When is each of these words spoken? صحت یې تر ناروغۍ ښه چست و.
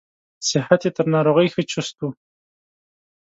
صحت 0.49 0.81
یې 0.85 0.91
تر 0.97 1.05
ناروغۍ 1.13 1.47
ښه 1.53 1.63
چست 1.71 1.97
و. 2.01 2.09